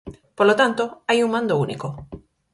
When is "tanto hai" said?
0.61-1.19